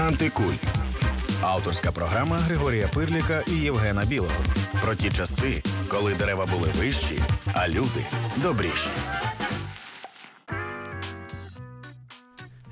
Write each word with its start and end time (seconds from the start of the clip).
Антикульт. 0.00 0.60
Авторська 1.42 1.92
програма 1.92 2.36
Григорія 2.36 2.88
Пирліка 2.94 3.42
і 3.46 3.52
Євгена 3.52 4.04
Білого. 4.04 4.44
Про 4.84 4.94
ті 4.94 5.10
часи, 5.10 5.62
коли 5.88 6.14
дерева 6.14 6.46
були 6.46 6.68
вищі, 6.78 7.22
а 7.54 7.68
люди 7.68 8.06
добріші. 8.36 8.88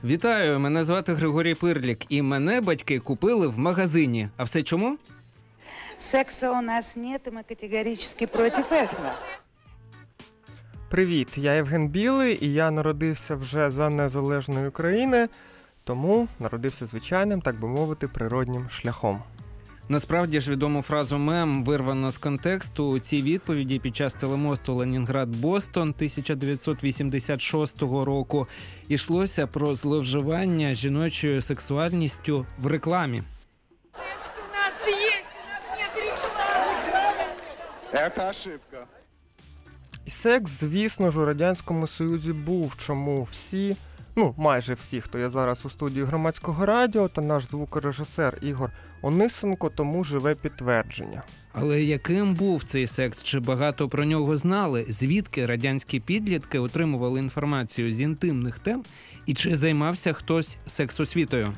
Вітаю, 0.05 0.61
мене 0.61 0.85
звати 0.85 1.13
Григорій 1.13 1.55
Пирлік, 1.55 2.05
і 2.09 2.23
мене 2.23 2.61
батьки 2.61 2.99
купили 2.99 3.47
в 3.49 3.59
магазині. 3.59 4.29
А 4.37 4.45
все 4.45 4.63
чому? 4.63 4.99
Секса 5.99 6.53
у 6.53 6.61
нас 6.61 6.97
нет, 6.97 7.27
и 7.27 7.31
мы 7.31 7.43
категорически 7.43 8.27
против 8.27 8.73
этого. 8.73 9.13
Привіт, 10.91 11.29
я 11.37 11.55
Євген 11.55 11.89
Білий, 11.89 12.39
і 12.41 12.53
я 12.53 12.71
народився 12.71 13.35
вже 13.35 13.71
за 13.71 13.91
незалежної 13.91 14.69
України, 14.69 15.29
тому 15.85 16.29
народився 16.39 16.87
звичайним, 16.87 17.41
так 17.41 17.61
би 17.61 17.69
мовити, 17.69 18.09
природнім 18.09 18.71
шляхом. 18.71 19.23
Насправді 19.89 20.41
ж 20.41 20.51
відому 20.51 20.83
фразу 20.83 21.19
мем 21.19 21.65
вирвано 21.65 22.11
з 22.11 22.19
контексту 22.19 22.89
у 22.89 22.99
цій 22.99 23.23
відповіді 23.23 23.79
під 23.79 23.97
час 23.97 24.15
телемосту 24.15 24.75
Ленінград-Бостон 24.75 25.83
1986 25.83 27.83
року 27.83 28.47
йшлося 28.89 29.47
про 29.47 29.75
зловживання 29.75 30.75
жіночою 30.75 31.43
сексуальністю 31.43 32.47
в 32.59 32.67
рекламі. 32.67 33.23
Это 38.07 38.31
ошибка. 38.31 38.87
Секс, 40.07 40.51
звісно 40.51 41.11
ж, 41.11 41.21
у 41.21 41.25
Радянському 41.25 41.87
Союзі 41.87 42.33
був, 42.33 42.77
чому 42.87 43.29
всі, 43.31 43.77
ну 44.17 44.35
майже 44.37 44.75
всі, 44.75 45.01
хто 45.01 45.19
є 45.19 45.31
зараз 45.31 45.67
у 45.67 45.71
студії 45.71 46.05
громадського 46.05 46.67
радіо, 46.67 47.09
та 47.09 47.21
наш 47.21 47.45
звукорежисер 47.45 48.39
Ігор 48.43 48.71
Онисенко, 49.03 49.71
тому 49.71 50.05
живе 50.05 50.35
підтвердження. 50.35 51.23
Але 51.53 51.83
яким 51.83 52.35
був 52.35 52.65
цей 52.65 52.87
секс? 52.87 53.23
Чи 53.23 53.41
багато 53.41 53.89
про 53.89 54.05
нього 54.05 54.37
знали? 54.37 54.87
Звідки 54.89 55.47
радянські 55.47 56.01
підлітки 56.01 56.59
отримували 56.59 57.21
інформацію 57.21 57.95
з 57.95 58.01
інтимних 58.01 58.59
тем? 58.59 58.85
І 59.27 59.35
чи 59.35 59.57
займався 59.57 60.13
хтось 60.13 60.57
сексосвітою? 60.67 61.53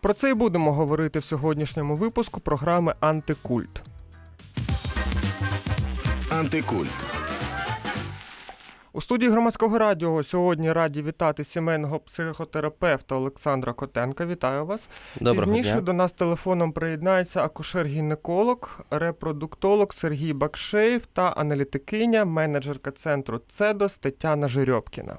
Про 0.00 0.14
це 0.14 0.30
і 0.30 0.34
будемо 0.34 0.72
говорити 0.72 1.18
в 1.18 1.24
сьогоднішньому 1.24 1.96
випуску 1.96 2.40
програми 2.40 2.94
Антикульт. 3.00 3.82
Антикульт. 6.36 6.90
У 8.92 9.00
студії 9.00 9.30
громадського 9.30 9.78
радіо 9.78 10.22
сьогодні 10.22 10.72
раді 10.72 11.02
вітати 11.02 11.44
сімейного 11.44 11.98
психотерапевта 11.98 13.14
Олександра 13.14 13.72
Котенка. 13.72 14.26
Вітаю 14.26 14.66
вас. 14.66 14.88
Доброго 15.20 15.52
Пізніше 15.52 15.72
дня. 15.72 15.80
до 15.80 15.92
нас 15.92 16.12
телефоном 16.12 16.72
приєднається 16.72 17.42
акушер-гінеколог, 17.42 18.80
репродуктолог 18.90 19.92
Сергій 19.92 20.32
Бакшеєв 20.32 21.06
та 21.06 21.22
аналітикиня, 21.22 22.24
менеджерка 22.24 22.90
центру 22.90 23.40
Цедос 23.48 23.98
Тетяна 23.98 24.48
Жирьобкіна. 24.48 25.16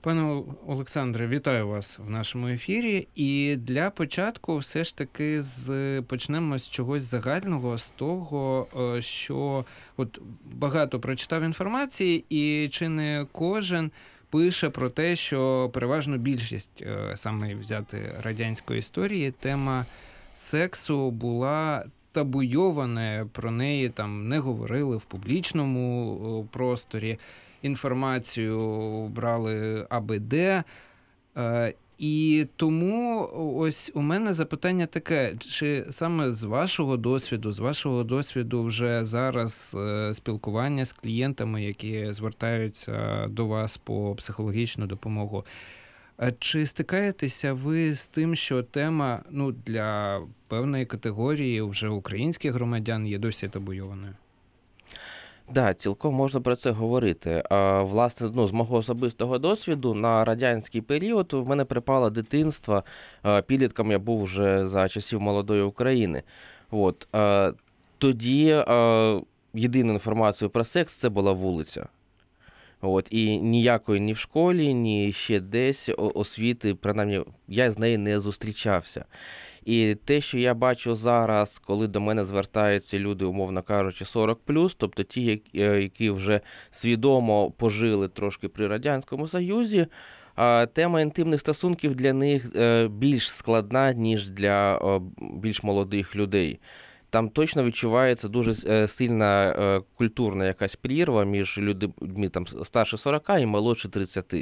Пане 0.00 0.42
Олександре, 0.66 1.26
вітаю 1.26 1.68
вас 1.68 1.98
в 1.98 2.10
нашому 2.10 2.48
ефірі. 2.48 3.08
І 3.14 3.56
для 3.56 3.90
початку, 3.90 4.58
все 4.58 4.84
ж 4.84 4.96
таки, 4.96 5.42
з 5.42 6.02
почнемо 6.02 6.58
з 6.58 6.68
чогось 6.68 7.02
загального, 7.02 7.78
з 7.78 7.90
того, 7.90 8.66
е, 8.96 9.02
що 9.02 9.64
от 9.96 10.20
багато 10.44 11.00
прочитав 11.00 11.42
інформації, 11.42 12.24
і 12.30 12.68
чи 12.68 12.88
не 12.88 13.26
кожен 13.32 13.90
пише 14.30 14.70
про 14.70 14.90
те, 14.90 15.16
що 15.16 15.70
переважно 15.72 16.18
більшість 16.18 16.82
е, 16.82 17.12
саме 17.14 17.54
взяти 17.54 18.14
радянської 18.22 18.78
історії, 18.78 19.30
тема 19.30 19.86
сексу 20.34 21.10
була. 21.10 21.84
Табуйоване 22.12 23.26
про 23.32 23.50
неї 23.50 23.88
там 23.88 24.28
не 24.28 24.38
говорили 24.38 24.96
в 24.96 25.02
публічному 25.02 26.48
просторі 26.52 27.18
інформацію 27.62 28.58
брали 29.08 29.86
АБД. 29.90 30.34
Е, 30.34 31.74
І 31.98 32.46
тому 32.56 33.28
ось 33.56 33.90
у 33.94 34.00
мене 34.00 34.32
запитання 34.32 34.86
таке: 34.86 35.34
чи 35.38 35.86
саме 35.90 36.32
з 36.32 36.44
вашого 36.44 36.96
досвіду, 36.96 37.52
з 37.52 37.58
вашого 37.58 38.04
досвіду 38.04 38.64
вже 38.64 39.04
зараз 39.04 39.76
е, 39.78 40.14
спілкування 40.14 40.84
з 40.84 40.92
клієнтами, 40.92 41.64
які 41.64 42.12
звертаються 42.12 43.26
до 43.28 43.46
вас 43.46 43.76
по 43.76 44.14
психологічну 44.14 44.86
допомогу, 44.86 45.44
е, 46.22 46.32
чи 46.38 46.66
стикаєтеся 46.66 47.52
ви 47.52 47.94
з 47.94 48.08
тим, 48.08 48.34
що 48.34 48.62
тема 48.62 49.22
ну, 49.30 49.52
для 49.52 50.22
певної 50.48 50.86
категорії 50.86 51.62
вже 51.62 51.88
українських 51.88 52.52
громадян 52.52 53.06
є 53.06 53.18
досі 53.18 53.48
табуйованою? 53.48 54.14
Да, 55.54 55.74
цілком 55.74 56.14
можна 56.14 56.40
про 56.40 56.56
це 56.56 56.70
говорити. 56.70 57.42
А, 57.50 57.82
власне, 57.82 58.30
ну, 58.34 58.46
з 58.46 58.52
мого 58.52 58.76
особистого 58.76 59.38
досвіду 59.38 59.94
на 59.94 60.24
радянський 60.24 60.80
період 60.80 61.32
в 61.32 61.48
мене 61.48 61.64
припало 61.64 62.10
дитинство. 62.10 62.84
Підлітком 63.46 63.90
я 63.90 63.98
був 63.98 64.22
вже 64.22 64.66
за 64.66 64.88
часів 64.88 65.20
молодої 65.20 65.62
України. 65.62 66.22
От, 66.70 67.08
тоді 67.98 68.64
єдину 69.54 69.92
інформацію 69.92 70.50
про 70.50 70.64
секс 70.64 70.96
це 70.96 71.08
була 71.08 71.32
вулиця. 71.32 71.86
От, 72.80 73.08
і 73.10 73.38
ніякої 73.38 74.00
ні 74.00 74.12
в 74.12 74.18
школі, 74.18 74.74
ні 74.74 75.12
ще 75.12 75.40
десь 75.40 75.90
освіти, 75.96 76.74
принаймні, 76.74 77.20
я 77.48 77.70
з 77.70 77.78
нею 77.78 77.98
не 77.98 78.20
зустрічався. 78.20 79.04
І 79.64 79.94
те, 80.04 80.20
що 80.20 80.38
я 80.38 80.54
бачу 80.54 80.94
зараз, 80.94 81.58
коли 81.58 81.86
до 81.86 82.00
мене 82.00 82.24
звертаються 82.24 82.98
люди, 82.98 83.24
умовно 83.24 83.62
кажучи, 83.62 84.04
40 84.04 84.40
тобто 84.74 85.02
ті, 85.02 85.22
які- 85.24 85.60
е, 85.60 86.10
вже 86.10 86.40
свідомо 86.70 87.50
пожили 87.50 88.08
трошки 88.08 88.48
при 88.48 88.66
Радянському 88.68 89.28
Союзі, 89.28 89.86
тема 90.72 91.00
інтимних 91.00 91.40
стосунків 91.40 91.94
для 91.94 92.12
них 92.12 92.56
е, 92.56 92.88
більш 92.88 93.30
складна, 93.32 93.92
ніж 93.92 94.30
для 94.30 94.80
більш 95.20 95.62
молодих 95.62 96.16
людей. 96.16 96.60
Там 97.10 97.28
точно 97.28 97.64
відчувається 97.64 98.28
дуже 98.28 98.54
е, 98.68 98.88
сильна 98.88 99.50
е, 99.50 99.82
культурна 99.94 100.46
якась 100.46 100.76
прірва 100.76 101.24
між 101.24 101.58
людьми 101.58 102.28
там 102.28 102.46
старше 102.46 102.96
40 102.96 103.30
і 103.40 103.46
молодше 103.46 103.88
30. 103.88 104.34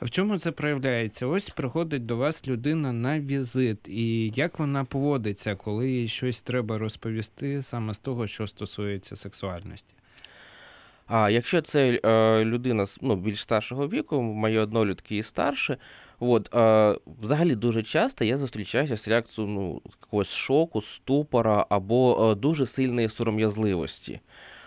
А 0.00 0.04
в 0.04 0.10
чому 0.10 0.38
це 0.38 0.52
проявляється? 0.52 1.26
Ось 1.26 1.50
приходить 1.50 2.06
до 2.06 2.16
вас 2.16 2.48
людина 2.48 2.92
на 2.92 3.20
візит, 3.20 3.88
і 3.88 4.28
як 4.28 4.58
вона 4.58 4.84
поводиться, 4.84 5.54
коли 5.54 5.90
їй 5.90 6.08
щось 6.08 6.42
треба 6.42 6.78
розповісти 6.78 7.62
саме 7.62 7.94
з 7.94 7.98
того, 7.98 8.26
що 8.26 8.46
стосується 8.46 9.16
сексуальності? 9.16 9.94
А 11.06 11.30
якщо 11.30 11.60
це 11.60 12.00
е, 12.04 12.44
людина 12.44 12.86
ну, 13.00 13.16
більш 13.16 13.42
старшого 13.42 13.88
віку, 13.88 14.22
мої 14.22 14.58
однолітки 14.58 15.16
і 15.16 15.22
старше, 15.22 15.76
от, 16.20 16.54
е, 16.54 16.98
взагалі 17.20 17.54
дуже 17.54 17.82
часто 17.82 18.24
я 18.24 18.38
зустрічаюся 18.38 18.96
з 18.96 19.08
реакцією 19.08 19.54
ну, 19.54 19.82
якогось 20.02 20.32
шоку, 20.32 20.82
ступора 20.82 21.66
або 21.68 22.30
е, 22.30 22.34
дуже 22.34 22.66
сильної 22.66 23.08
сором'язливості. 23.08 24.20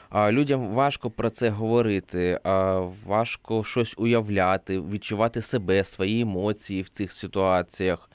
А 0.10 0.32
людям 0.32 0.68
важко 0.74 1.12
про 1.12 1.30
це 1.30 1.50
говорити, 1.50 2.40
а 2.44 2.80
важко 3.06 3.64
щось 3.64 3.96
уявляти, 3.98 4.80
відчувати 4.80 5.42
себе, 5.42 5.84
свої 5.84 6.22
емоції 6.22 6.82
в 6.82 6.90
цих 6.90 7.12
ситуаціях. 7.12 8.10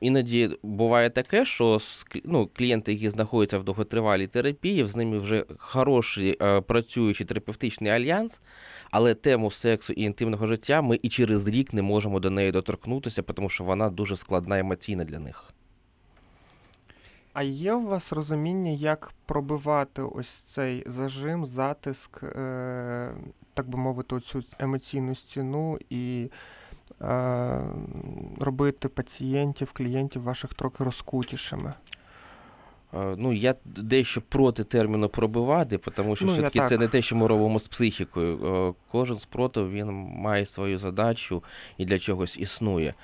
Іноді 0.00 0.58
буває 0.62 1.10
таке, 1.10 1.44
що 1.44 1.78
ну, 2.24 2.48
клієнти, 2.56 2.92
які 2.92 3.10
знаходяться 3.10 3.58
в 3.58 3.64
довготривалій 3.64 4.26
терапії, 4.26 4.86
з 4.86 4.96
ними 4.96 5.18
вже 5.18 5.44
хороший 5.58 6.36
е, 6.42 6.60
працюючий 6.60 7.26
терапевтичний 7.26 7.92
альянс, 7.92 8.40
але 8.90 9.14
тему 9.14 9.50
сексу 9.50 9.92
і 9.92 10.02
інтимного 10.02 10.46
життя 10.46 10.82
ми 10.82 10.98
і 11.02 11.08
через 11.08 11.48
рік 11.48 11.72
не 11.72 11.82
можемо 11.82 12.20
до 12.20 12.30
неї 12.30 12.52
доторкнутися, 12.52 13.22
тому 13.22 13.48
що 13.48 13.64
вона 13.64 13.90
дуже 13.90 14.16
складна 14.16 14.58
емоційна 14.58 15.04
для 15.04 15.18
них. 15.18 15.44
А 17.32 17.42
є 17.42 17.74
у 17.74 17.86
вас 17.86 18.12
розуміння, 18.12 18.70
як 18.70 19.12
пробивати 19.26 20.02
ось 20.02 20.28
цей 20.28 20.84
зажим, 20.86 21.46
затиск, 21.46 22.22
е, 22.22 23.14
так 23.54 23.68
би 23.68 23.78
мовити, 23.78 24.20
цю 24.20 24.42
емоційну 24.58 25.14
стіну 25.14 25.78
і 25.90 26.30
робити 28.40 28.88
пацієнтів, 28.88 29.72
клієнтів 29.72 30.22
ваших 30.22 30.54
трохи 30.54 30.84
розкутішими? 30.84 31.72
Е, 32.94 33.14
Ну, 33.18 33.32
я 33.32 33.54
дещо 33.64 34.20
проти 34.20 34.64
терміну 34.64 35.08
пробивати, 35.08 35.78
тому 35.78 36.16
що 36.16 36.24
Ну, 36.24 36.32
все-таки 36.32 36.60
це 36.60 36.78
не 36.78 36.88
те, 36.88 37.02
що 37.02 37.16
ми 37.16 37.26
робимо 37.26 37.58
з 37.58 37.68
психікою. 37.68 38.46
Е, 38.68 38.74
Кожен 38.92 39.18
спротив 39.18 39.70
він 39.70 39.86
має 40.16 40.46
свою 40.46 40.78
задачу 40.78 41.44
і 41.78 41.84
для 41.84 41.98
чогось 41.98 42.38
існує. 42.38 42.94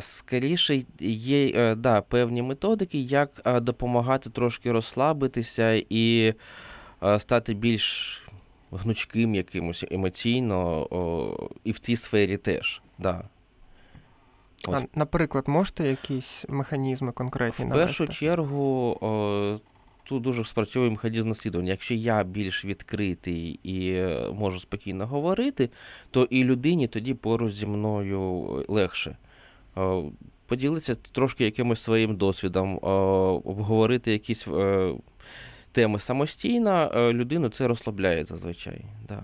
Скоріше 0.00 0.82
є 1.00 1.52
е, 1.56 1.74
да, 1.74 2.00
певні 2.00 2.42
методики, 2.42 2.98
як 3.00 3.42
е, 3.46 3.60
допомагати 3.60 4.30
трошки 4.30 4.72
розслабитися 4.72 5.82
і 5.90 6.34
е, 7.02 7.18
стати 7.18 7.54
більш 7.54 8.22
гнучким 8.72 9.34
якимось 9.34 9.84
емоційно 9.90 10.86
і 11.64 11.72
в 11.72 11.78
цій 11.78 11.96
сфері 11.96 12.36
теж. 12.36 12.82
Да. 13.00 13.24
Ось. 14.68 14.82
А, 14.82 14.86
наприклад, 14.98 15.48
можете 15.48 15.88
якісь 15.88 16.46
механізми 16.48 17.12
конкретні 17.12 17.64
В 17.64 17.68
навести? 17.68 17.86
першу 17.86 18.08
чергу 18.12 18.98
о, 19.00 19.58
тут 20.04 20.22
дуже 20.22 20.44
спрацьовує 20.44 20.90
механізм 20.90 21.28
наслідування. 21.28 21.70
Якщо 21.70 21.94
я 21.94 22.22
більш 22.24 22.64
відкритий 22.64 23.60
і 23.62 24.02
можу 24.34 24.60
спокійно 24.60 25.06
говорити, 25.06 25.70
то 26.10 26.24
і 26.24 26.44
людині 26.44 26.86
тоді 26.86 27.14
поруч 27.14 27.52
зі 27.52 27.66
мною 27.66 28.20
легше. 28.68 29.16
О, 29.76 30.04
Поділитися 30.46 30.94
трошки 30.94 31.44
якимось 31.44 31.82
своїм 31.82 32.16
досвідом, 32.16 32.78
о, 32.82 32.88
обговорити 33.44 34.12
якісь 34.12 34.48
е, 34.48 34.94
теми 35.72 35.98
самостійно, 35.98 36.92
е, 36.94 37.12
людину 37.12 37.48
це 37.48 37.68
розслабляє 37.68 38.24
зазвичай. 38.24 38.84
Да. 39.08 39.22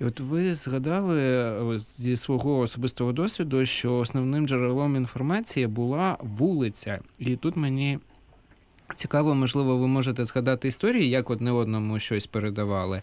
І 0.00 0.04
от 0.04 0.20
ви 0.20 0.54
згадали 0.54 1.22
е, 1.22 1.78
зі 1.78 2.16
свого 2.16 2.58
особистого 2.58 3.12
досвіду, 3.12 3.66
що 3.66 3.96
основним 3.96 4.48
джерелом 4.48 4.96
інформації 4.96 5.66
була 5.66 6.16
вулиця. 6.20 6.98
І 7.18 7.36
тут 7.36 7.56
мені 7.56 7.98
цікаво, 8.94 9.34
можливо, 9.34 9.76
ви 9.76 9.86
можете 9.86 10.24
згадати 10.24 10.68
історії, 10.68 11.10
як 11.10 11.30
одне 11.30 11.52
одному 11.52 11.98
щось 11.98 12.26
передавали. 12.26 13.02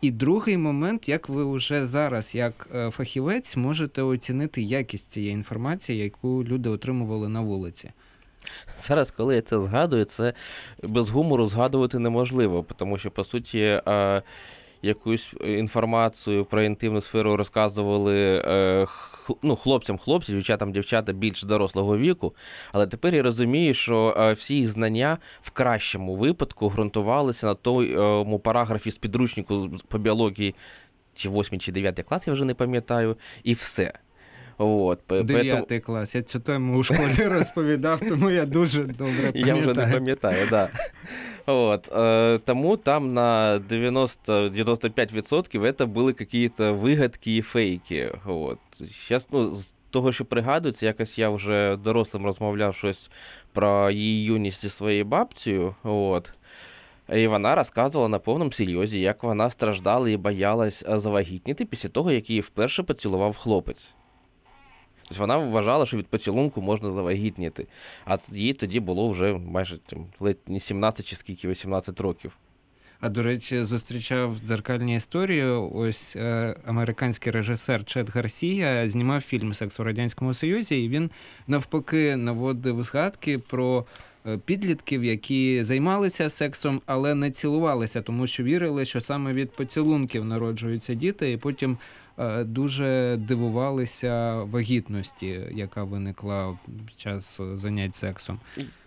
І 0.00 0.10
другий 0.10 0.56
момент, 0.56 1.08
як 1.08 1.28
ви 1.28 1.52
вже 1.52 1.86
зараз, 1.86 2.34
як 2.34 2.68
е, 2.74 2.90
фахівець, 2.90 3.56
можете 3.56 4.02
оцінити 4.02 4.62
якість 4.62 5.12
цієї 5.12 5.32
інформації, 5.32 5.98
яку 5.98 6.44
люди 6.44 6.68
отримували 6.68 7.28
на 7.28 7.40
вулиці. 7.40 7.90
Зараз, 8.76 9.10
коли 9.10 9.34
я 9.34 9.42
це 9.42 9.60
згадую, 9.60 10.04
це 10.04 10.32
без 10.82 11.10
гумору 11.10 11.46
згадувати 11.46 11.98
неможливо, 11.98 12.66
тому 12.76 12.98
що, 12.98 13.10
по 13.10 13.24
суті, 13.24 13.58
е, 13.58 14.22
якусь 14.82 15.34
інформацію 15.44 16.44
про 16.44 16.62
інтимну 16.62 17.00
сферу 17.00 17.36
розказували 17.36 18.42
е, 18.44 18.86
ну, 19.42 19.56
хлопцям 19.56 19.98
хлопці, 19.98 20.32
дівчатам 20.32 20.72
дівчата 20.72 21.12
більш 21.12 21.42
дорослого 21.42 21.98
віку. 21.98 22.34
Але 22.72 22.86
тепер 22.86 23.14
я 23.14 23.22
розумію, 23.22 23.74
що 23.74 24.16
е, 24.18 24.32
всі 24.32 24.56
їх 24.56 24.68
знання 24.68 25.18
в 25.42 25.50
кращому 25.50 26.14
випадку 26.14 26.68
ґрунтувалися 26.68 27.46
на 27.46 27.54
тому 27.54 28.38
параграфі 28.38 28.90
з 28.90 28.98
підручнику 28.98 29.70
по 29.88 29.98
біології, 29.98 30.54
чи 31.14 31.28
8 31.28 31.60
чи 31.60 31.72
9 31.72 32.02
клас, 32.02 32.26
я 32.26 32.32
вже 32.32 32.44
не 32.44 32.54
пам'ятаю, 32.54 33.16
і 33.44 33.54
все. 33.54 33.92
От, 34.58 35.00
Дев'ятий 35.08 35.80
клас. 35.80 36.14
Я 36.14 36.22
цю 36.22 36.40
тему 36.40 36.78
у 36.78 36.82
школі 36.82 37.24
розповідав, 37.24 38.00
тому 38.08 38.30
я 38.30 38.46
дуже 38.46 38.84
добре 38.84 39.32
Я 39.34 39.54
вже 39.54 39.66
не 39.66 39.74
пам'ятаю. 39.74 39.92
пам'ятаю, 39.92 40.46
да. 40.50 40.68
От, 41.46 41.92
е, 41.96 42.38
тому 42.44 42.76
там 42.76 43.14
на 43.14 43.60
90-95% 43.70 45.60
это 45.62 45.86
були 45.86 46.12
какие-то 46.12 46.74
вигадки 46.74 47.36
і 47.36 47.42
фейки. 47.42 48.12
От. 48.26 48.58
Щас, 48.90 49.28
ну, 49.32 49.50
з 49.50 49.72
того, 49.90 50.12
що 50.12 50.24
пригадується, 50.24 50.86
якось 50.86 51.18
я 51.18 51.30
вже 51.30 51.76
дорослим 51.76 52.24
розмовляв 52.24 52.74
щось 52.74 53.10
про 53.52 53.90
її 53.90 54.24
юність 54.24 54.62
зі 54.62 54.68
своєю 54.70 55.04
бабцею. 55.04 55.74
От. 55.82 56.32
І 57.12 57.26
вона 57.26 57.54
розказувала 57.54 58.08
на 58.08 58.18
повному 58.18 58.52
серйозі, 58.52 59.00
як 59.00 59.22
вона 59.22 59.50
страждала 59.50 60.08
і 60.08 60.16
боялась 60.16 60.84
е, 60.88 60.98
завагітніти 60.98 61.64
після 61.64 61.88
того, 61.88 62.12
як 62.12 62.30
її 62.30 62.40
вперше 62.42 62.82
поцілував 62.82 63.36
хлопець. 63.36 63.94
Тобто 65.08 65.20
вона 65.20 65.36
вважала, 65.38 65.86
що 65.86 65.96
від 65.96 66.06
поцілунку 66.06 66.62
можна 66.62 66.90
завагітніти. 66.90 67.66
А 68.04 68.18
їй 68.32 68.52
тоді 68.52 68.80
було 68.80 69.08
вже 69.08 69.32
майже 69.32 69.78
там, 69.78 70.06
ледь 70.20 70.36
не 70.46 70.60
17 70.60 71.06
чи 71.06 71.16
скільки 71.16 71.48
18 71.48 72.00
років. 72.00 72.32
А 73.00 73.08
до 73.08 73.22
речі, 73.22 73.64
зустрічав 73.64 74.38
дзеркальні 74.44 74.96
історії. 74.96 75.44
Ось 75.74 76.16
е, 76.16 76.56
американський 76.66 77.32
режисер 77.32 77.84
Чет 77.84 78.10
Гарсія 78.10 78.88
знімав 78.88 79.20
фільм 79.20 79.54
Секс 79.54 79.80
у 79.80 79.84
радянському 79.84 80.34
Союзі, 80.34 80.84
і 80.84 80.88
він 80.88 81.10
навпаки 81.46 82.16
наводив 82.16 82.82
згадки 82.82 83.38
про 83.38 83.84
е, 84.26 84.38
підлітків, 84.38 85.04
які 85.04 85.62
займалися 85.62 86.30
сексом, 86.30 86.80
але 86.86 87.14
не 87.14 87.30
цілувалися, 87.30 88.02
тому 88.02 88.26
що 88.26 88.42
вірили, 88.42 88.84
що 88.84 89.00
саме 89.00 89.32
від 89.32 89.50
поцілунків 89.50 90.24
народжуються 90.24 90.94
діти, 90.94 91.32
і 91.32 91.36
потім 91.36 91.78
дуже 92.44 93.16
дивувалися 93.20 94.42
вагітності, 94.42 95.40
яка 95.54 95.84
виникла 95.84 96.58
під 96.86 97.00
час 97.00 97.40
е, 97.40 97.56
занять 97.56 97.94
сексом. 97.94 98.40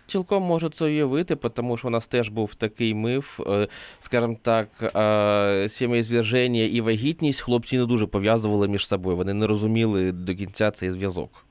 Цілком 0.08 0.44
можу 0.44 0.70
це 0.70 0.86
уявити, 0.86 1.36
тому 1.36 1.78
що 1.78 1.88
у 1.88 1.92
нас 1.92 2.08
теж 2.08 2.30
був 2.30 2.56
такий 2.56 2.94
миф, 2.94 3.40
е, 3.40 3.68
скажімо 4.00 4.38
так, 4.42 4.70
е, 4.96 5.70
сім'єзверження 5.70 6.62
і 6.64 6.82
вагітність 6.82 7.42
хлопці 7.42 7.78
не 7.78 7.86
дуже 7.86 8.08
пов'язували 8.08 8.68
між 8.68 8.88
собою. 8.88 9.18
Вони 9.18 9.34
не 9.34 9.48
розуміли 9.48 10.12
до 10.12 10.36
кінця 10.36 10.72
цей 10.72 10.92
зв'язок. 10.92 11.46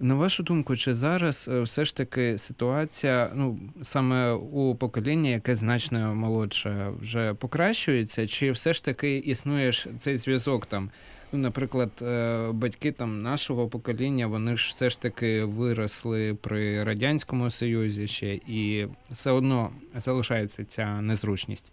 На 0.00 0.14
вашу 0.14 0.42
думку, 0.42 0.76
чи 0.76 0.94
зараз 0.94 1.48
е, 1.52 1.60
все 1.60 1.84
ж 1.84 1.96
таки 1.96 2.38
ситуація, 2.38 3.30
ну 3.34 3.58
саме 3.82 4.32
у 4.32 4.74
покоління, 4.74 5.30
яке 5.30 5.54
значно 5.54 6.14
молодше, 6.14 6.92
вже 7.00 7.34
покращується, 7.34 8.26
чи 8.26 8.52
все 8.52 8.72
ж 8.72 8.84
таки 8.84 9.16
існує 9.16 9.72
цей 9.98 10.18
зв'язок 10.18 10.66
там? 10.66 10.90
Ну, 11.32 11.38
наприклад, 11.38 11.90
е, 12.02 12.48
батьки 12.52 12.92
там 12.92 13.22
нашого 13.22 13.68
покоління, 13.68 14.26
вони 14.26 14.56
ж 14.56 14.72
все 14.74 14.90
ж 14.90 15.00
таки 15.00 15.44
виросли 15.44 16.34
при 16.34 16.84
радянському 16.84 17.50
союзі 17.50 18.06
ще, 18.06 18.34
і 18.34 18.86
все 19.10 19.30
одно 19.30 19.70
залишається 19.94 20.64
ця 20.64 21.00
незручність. 21.00 21.66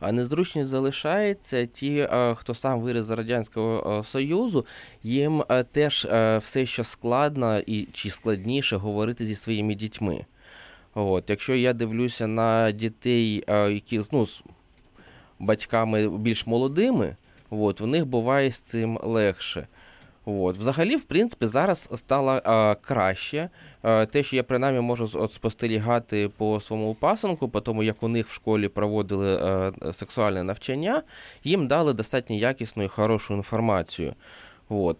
А 0.00 0.12
незручність 0.12 0.68
залишається. 0.70 1.66
Ті, 1.66 1.96
е, 1.98 2.34
хто 2.34 2.54
сам 2.54 2.80
виріс 2.80 3.04
з 3.04 3.10
Радянського 3.10 4.00
е, 4.00 4.04
Союзу, 4.04 4.66
їм 5.02 5.44
е, 5.48 5.62
теж 5.62 6.06
все 6.42 6.66
що 6.66 6.84
складно 6.84 7.58
і 7.58 7.88
чи 7.92 8.10
складніше 8.10 8.76
говорити 8.76 9.26
зі 9.26 9.34
своїми 9.34 9.74
дітьми. 9.74 10.24
От, 10.94 11.30
якщо 11.30 11.54
я 11.54 11.72
дивлюся 11.72 12.26
на 12.26 12.70
дітей, 12.70 13.44
які 13.48 14.00
ну, 14.12 14.26
з 14.26 14.42
батьками 15.38 16.18
більш 16.18 16.46
молодими, 16.46 17.16
от, 17.50 17.80
в 17.80 17.86
них 17.86 18.06
буває 18.06 18.52
з 18.52 18.60
цим 18.60 18.98
легше. 19.02 19.66
От. 20.24 20.58
Взагалі, 20.58 20.96
в 20.96 21.02
принципі, 21.02 21.46
зараз 21.46 21.90
стало 21.94 22.32
е, 22.32 22.74
краще. 22.74 23.50
Е, 23.82 24.06
те, 24.06 24.22
що 24.22 24.36
я 24.36 24.42
принаймні 24.42 24.80
можу 24.80 25.10
от 25.14 25.32
спостерігати 25.32 26.30
по 26.36 26.60
своєму 26.60 26.94
пасенку, 26.94 27.48
по 27.48 27.60
тому, 27.60 27.82
як 27.82 28.02
у 28.02 28.08
них 28.08 28.28
в 28.28 28.32
школі 28.32 28.68
проводили 28.68 29.36
е, 29.36 29.72
сексуальне 29.92 30.42
навчання, 30.42 31.02
їм 31.44 31.66
дали 31.66 31.92
достатньо 31.92 32.36
якісну 32.36 32.82
і 32.82 32.88
хорошу 32.88 33.34
інформацію. 33.34 34.14
От. 34.68 34.98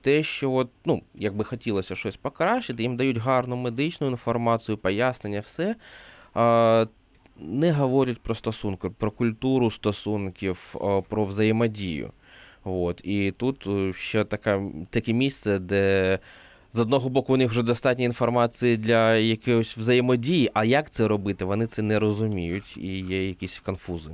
Те, 0.00 0.22
що 0.22 0.52
от, 0.52 0.68
ну, 0.84 1.02
якби 1.14 1.44
хотілося 1.44 1.96
щось 1.96 2.16
покращити, 2.16 2.82
їм 2.82 2.96
дають 2.96 3.16
гарну 3.16 3.56
медичну 3.56 4.06
інформацію, 4.06 4.78
пояснення, 4.78 5.40
все. 5.40 5.76
Е, 6.36 6.86
не 7.36 7.72
говорять 7.72 8.20
про 8.20 8.34
стосунки, 8.34 8.90
про 8.90 9.10
культуру 9.10 9.70
стосунків, 9.70 10.74
про 11.08 11.24
взаємодію. 11.24 12.12
От. 12.64 13.00
І 13.04 13.32
тут 13.36 13.66
е, 13.66 13.92
ще 13.92 14.24
така, 14.24 14.62
таке 14.90 15.12
місце, 15.12 15.58
де 15.58 16.18
з 16.72 16.80
одного 16.80 17.08
боку 17.08 17.34
у 17.34 17.36
них 17.36 17.50
вже 17.50 17.62
достатньо 17.62 18.04
інформації 18.04 18.76
для 18.76 19.16
якоїсь 19.16 19.76
взаємодії, 19.76 20.50
а 20.54 20.64
як 20.64 20.90
це 20.90 21.08
робити, 21.08 21.44
вони 21.44 21.66
це 21.66 21.82
не 21.82 21.98
розуміють 21.98 22.76
і 22.76 22.98
є 22.98 23.28
якісь 23.28 23.58
конфузи. 23.58 24.10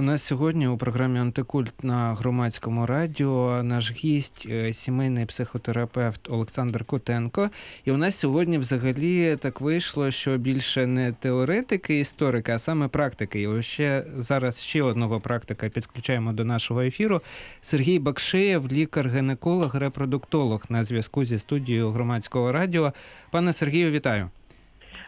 У 0.00 0.02
нас 0.02 0.22
сьогодні 0.22 0.68
у 0.68 0.76
програмі 0.76 1.18
Антикульт 1.18 1.84
на 1.84 2.14
громадському 2.14 2.86
радіо 2.86 3.62
наш 3.62 3.92
гість, 3.92 4.46
е, 4.50 4.72
сімейний 4.72 5.26
психотерапевт 5.26 6.30
Олександр 6.30 6.84
Котенко. 6.84 7.50
І 7.84 7.92
у 7.92 7.96
нас 7.96 8.16
сьогодні 8.16 8.58
взагалі 8.58 9.36
так 9.36 9.60
вийшло, 9.60 10.10
що 10.10 10.38
більше 10.38 10.86
не 10.86 11.12
теоретики, 11.12 12.00
історики, 12.00 12.52
а 12.52 12.58
саме 12.58 12.88
практики. 12.88 13.42
І 13.42 13.62
ще 13.62 14.04
зараз 14.16 14.62
ще 14.62 14.82
одного 14.82 15.20
практика 15.20 15.68
підключаємо 15.68 16.32
до 16.32 16.44
нашого 16.44 16.80
ефіру. 16.80 17.22
Сергій 17.62 17.98
Бакшеєв, 17.98 18.72
лікар-гінеколог, 18.72 19.76
репродуктолог 19.76 20.64
на 20.68 20.84
зв'язку 20.84 21.24
зі 21.24 21.38
студією 21.38 21.90
громадського 21.90 22.52
радіо. 22.52 22.92
Пане 23.30 23.52
Сергію, 23.52 23.90
вітаю. 23.90 24.30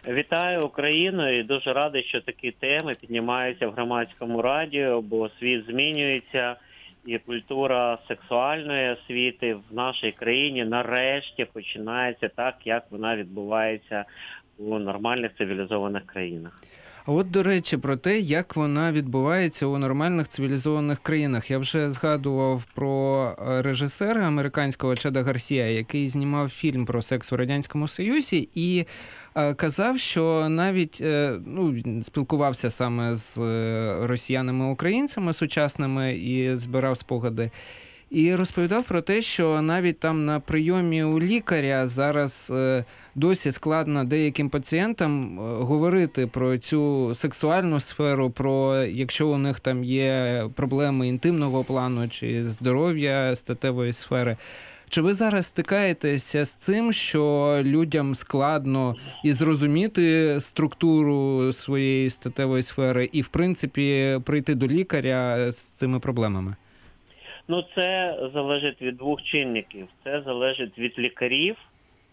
Вітаю 0.09 0.66
Україну 0.66 1.38
і 1.38 1.42
дуже 1.42 1.73
радий, 1.73 2.04
що 2.04 2.21
такі 2.21 2.50
теми 2.50 2.94
піднімаються 3.00 3.68
в 3.68 3.73
громадському 3.73 4.42
радіо, 4.42 5.00
бо 5.02 5.28
світ 5.28 5.66
змінюється, 5.66 6.56
і 7.06 7.18
культура 7.18 7.99
сексуальної 8.09 8.90
освіти 8.90 9.54
в 9.54 9.62
нашій 9.71 10.12
країні 10.12 10.64
нарешті 10.64 11.44
починається 11.44 12.28
так, 12.28 12.54
як 12.64 12.85
вона 12.90 13.16
відбувається 13.16 14.04
у 14.59 14.78
нормальних 14.78 15.37
цивілізованих 15.38 16.06
країнах. 16.06 16.52
А 17.06 17.12
от, 17.12 17.30
до 17.30 17.42
речі, 17.42 17.76
про 17.76 17.97
те, 17.97 18.18
як 18.18 18.56
вона 18.56 18.92
відбувається 18.92 19.66
у 19.66 19.78
нормальних 19.78 20.28
цивілізованих 20.28 20.99
країнах. 20.99 21.50
Я 21.50 21.59
вже 21.59 21.92
згадував 21.92 22.64
про 22.75 23.25
е, 23.49 23.62
режисера 23.62 24.26
американського 24.26 24.97
Чеда 24.97 25.23
Гарсія, 25.23 25.66
який 25.66 26.09
знімав 26.09 26.49
фільм 26.49 26.85
про 26.85 27.02
секс 27.02 27.32
у 27.32 27.37
радянському 27.37 27.88
Союзі, 27.88 28.49
і 28.54 28.87
е, 29.35 29.54
казав, 29.54 29.99
що 29.99 30.49
навіть 30.49 30.99
е, 31.00 31.40
ну, 31.47 31.75
спілкувався 32.02 32.71
саме 32.71 33.14
з 33.14 33.38
росіянами-українцями 34.06 35.32
сучасними 35.32 36.14
і 36.14 36.56
збирав 36.56 36.97
спогади. 36.97 37.50
І 38.12 38.35
розповідав 38.35 38.85
про 38.85 39.00
те, 39.00 39.23
що 39.23 39.62
навіть 39.62 39.99
там 39.99 40.25
на 40.25 40.40
прийомі 40.40 41.02
у 41.02 41.21
лікаря 41.21 41.87
зараз 41.87 42.52
е, 42.54 42.85
досі 43.14 43.52
складно 43.52 44.04
деяким 44.04 44.50
пацієнтам 44.50 45.38
е, 45.38 45.42
говорити 45.42 46.26
про 46.26 46.59
цю 46.59 47.14
сексуальну 47.14 47.81
сферу, 47.81 48.31
про 48.31 48.83
якщо 48.83 49.28
у 49.28 49.38
них 49.38 49.61
там 49.61 49.85
є 49.85 50.45
проблеми 50.54 51.09
інтимного 51.09 51.64
плану 51.64 52.09
чи 52.09 52.45
здоров'я 52.45 53.37
статевої 53.37 53.92
сфери. 53.92 54.37
Чи 54.88 55.02
ви 55.02 55.14
зараз 55.14 55.47
стикаєтеся 55.47 56.45
з 56.45 56.54
цим, 56.54 56.92
що 56.92 57.57
людям 57.62 58.14
складно 58.14 58.97
і 59.25 59.33
зрозуміти 59.33 60.37
структуру 60.40 61.52
своєї 61.52 62.11
статевої 62.11 62.62
сфери, 62.62 63.09
і 63.12 63.23
в 63.23 63.28
принципі 63.28 64.19
прийти 64.25 64.54
до 64.54 64.66
лікаря 64.66 65.52
з 65.52 65.59
цими 65.59 66.00
проблемами? 66.00 66.57
Ну, 67.49 67.64
це 67.75 68.18
залежить 68.34 68.82
від 68.82 68.96
двох 68.96 69.22
чинників. 69.22 69.88
Це 70.04 70.22
залежить 70.22 70.78
від 70.78 70.99
лікарів, 70.99 71.56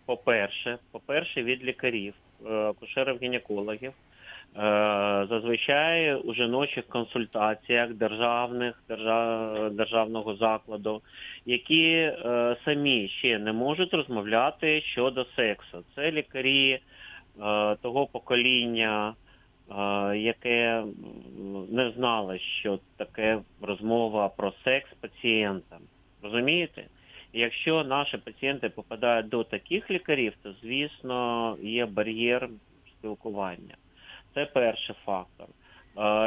по-перше, 0.06 0.78
по-перше, 0.92 1.44
від 1.44 1.64
лікарів, 1.64 2.14
е, 2.46 2.50
акушерів-гінекологів. 2.50 3.92
Е, 3.92 5.26
Зазвичай 5.30 6.16
у 6.16 6.34
жіночих 6.34 6.86
консультаціях 6.88 7.94
державних 7.94 8.84
держав, 8.88 9.70
державного 9.74 10.36
закладу, 10.36 11.02
які 11.46 11.92
е, 11.92 12.56
самі 12.66 13.08
ще 13.08 13.40
не 13.40 13.54
можуть 13.54 13.94
розмовляти 13.94 14.82
щодо 14.82 15.26
сексу. 15.36 15.84
Це 15.96 16.12
лікарі 16.12 16.80
того 17.82 18.08
покоління, 18.08 19.14
яке 20.16 20.84
не 21.70 21.92
знало, 21.92 22.38
що 22.38 22.80
таке 22.98 23.40
розмова 23.62 24.30
про 24.30 24.54
секс 24.64 24.92
з 24.92 24.94
пацієнтом. 24.94 25.80
Розумієте? 26.24 26.86
Якщо 27.34 27.84
наші 27.84 28.18
пацієнти 28.18 28.70
попадають 28.70 29.30
до 29.30 29.44
таких 29.44 29.92
лікарів, 29.92 30.34
то 30.44 30.54
звісно 30.62 31.58
є 31.62 31.86
бар'єр 31.86 32.50
спілкування. 32.88 33.76
Це 34.34 34.46
перший 34.46 34.96
фактор. 35.06 35.48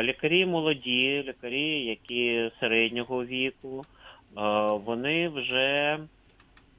Лікарі 0.02 0.46
молоді, 0.46 1.24
лікарі, 1.26 1.84
які 1.84 2.50
середнього 2.60 3.24
віку, 3.24 3.84
вони 4.84 5.28
вже 5.28 5.98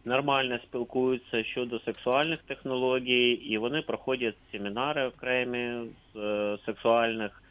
нормально 0.05 0.60
спілкуються 0.63 1.43
щодо 1.43 1.79
сексуальних 1.79 2.39
технологій, 2.39 3.31
і 3.31 3.57
вони 3.57 3.81
проходять 3.81 4.36
семінари 4.51 5.07
окремі 5.07 5.89
з 6.13 6.19
е, 6.19 6.57
сексуальних 6.65 7.43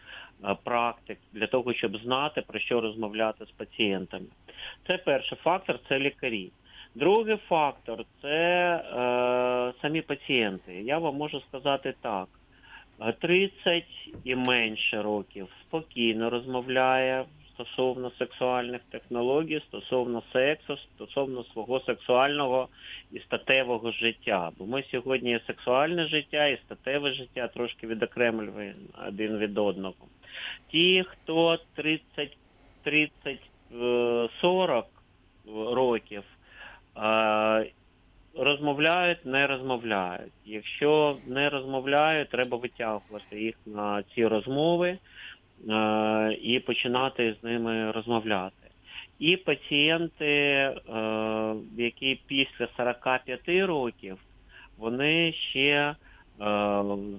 е, 0.44 0.56
практик 0.64 1.18
для 1.32 1.47
того, 1.47 1.75
щоб 1.75 1.97
знати 1.97 2.42
про 2.47 2.59
що 2.59 2.80
розмовляти 2.80 3.44
з 3.47 3.50
пацієнтами. 3.50 4.26
Це 4.87 4.99
перший 4.99 5.38
фактор 5.42 5.78
це 5.88 5.99
лікарі. 5.99 6.50
Другий 6.94 7.37
фактор 7.37 8.04
це 8.23 8.28
е, 8.28 9.73
самі 9.82 10.02
пацієнти. 10.02 10.75
Я 10.75 10.99
вам 10.99 11.14
можу 11.14 11.40
сказати 11.40 11.94
так: 12.00 12.28
Е, 13.00 13.12
30 13.12 13.85
і 14.25 14.35
менше 14.35 15.02
років 15.02 15.49
спокійно 15.61 16.30
розмовляє 16.30 17.25
стосовно 17.62 18.11
сексуальних 18.19 18.81
технологій, 18.90 19.62
стосовно 19.69 20.23
сексу, 20.33 20.76
стосовно 20.76 21.45
свого 21.45 21.81
сексуального 21.81 22.69
і 23.12 23.19
статевого 23.19 23.92
життя. 23.92 24.50
Бо 24.59 24.66
ми 24.66 24.85
сьогодні 24.90 25.40
сексуальне 25.47 26.07
життя 26.07 26.47
і 26.47 26.57
статеве 26.57 27.12
життя 27.12 27.49
трошки 27.49 27.87
відокремлюємо 27.87 28.75
один 29.09 29.38
від 29.38 29.59
одного. 29.59 29.95
Ті, 30.71 31.04
хто 31.09 31.59
30, 31.75 32.37
30 32.83 33.38
е, 33.75 34.28
40 34.40 34.87
років 35.73 36.23
розмовляють, 38.38 39.26
не 39.26 39.47
розмовляють. 39.47 40.33
Якщо 40.45 41.16
не 41.26 41.50
розмовляють, 41.50 42.28
треба 42.28 42.57
витягувати 42.57 43.40
їх 43.40 43.54
на 43.66 44.02
ці 44.14 44.26
розмови 44.26 44.99
і 46.42 46.61
починати 46.66 47.37
з 47.40 47.45
ними 47.45 47.90
розмовляти. 47.90 48.62
І 49.23 49.37
пацієнти, 49.37 50.26
е, 50.26 50.75
які 51.76 52.21
після 52.26 52.69
45 52.76 53.66
років, 53.66 54.19
вони 54.78 55.33
ще 55.33 55.71
е, 55.71 55.95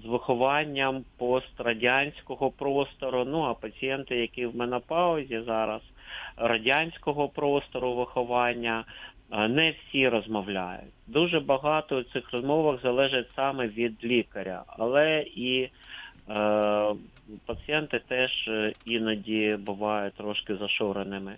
з 0.04 0.06
вихованням 0.06 1.04
пострадянського 1.18 2.52
простору, 2.52 3.26
ну 3.26 3.42
а 3.42 3.54
пацієнти, 3.54 4.16
які 4.16 4.46
в 4.46 4.56
менопаузі 4.56 5.42
зараз 5.46 5.82
радянського 6.38 7.30
простору 7.30 7.94
виховання, 7.94 8.84
е, 9.32 9.48
не 9.48 9.72
всі 9.72 10.10
розмовляють. 10.10 10.94
Дуже 11.08 11.40
багато 11.40 12.04
цих 12.04 12.34
розмовах 12.34 12.82
залежить 12.82 13.28
саме 13.36 13.68
від 13.68 14.06
лікаря, 14.06 14.64
але 14.68 15.22
і 15.36 15.62
е, 15.62 15.70
пацієнти 17.46 18.02
теж 18.08 18.48
е, 18.48 18.74
іноді 18.86 19.58
бувають 19.60 20.14
трошки 20.14 20.56
зашореними. 20.56 21.36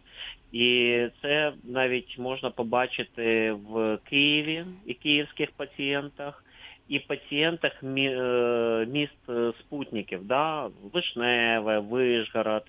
І 0.51 0.99
це 1.21 1.53
навіть 1.63 2.19
можна 2.19 2.49
побачити 2.49 3.51
в 3.51 3.97
Києві 4.09 4.65
і 4.85 4.93
київських 4.93 5.51
пацієнтах, 5.51 6.43
і 6.89 6.99
пацієнтах 6.99 7.83
е, 7.83 8.85
міст 8.91 9.29
е, 9.29 9.51
спутників, 9.59 10.27
да? 10.27 10.69
Вишневе, 10.93 11.79
Вишгород, 11.79 12.63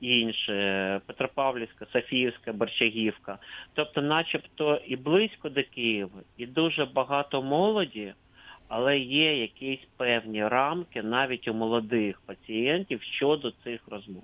інше, 0.00 1.00
Петропавлівська, 1.06 1.86
Софіївська, 1.92 2.52
Борщагівка. 2.52 3.38
Тобто, 3.74 4.02
начебто 4.02 4.80
і 4.86 4.96
близько 4.96 5.48
до 5.48 5.62
Києва, 5.62 6.20
і 6.36 6.46
дуже 6.46 6.84
багато 6.84 7.42
молоді, 7.42 8.12
але 8.70 8.98
є 8.98 9.40
якісь 9.40 9.88
певні 9.96 10.48
рамки 10.48 11.02
навіть 11.02 11.48
у 11.48 11.54
молодих 11.54 12.20
пацієнтів 12.26 13.02
щодо 13.02 13.50
цих 13.50 13.80
розмов. 13.88 14.22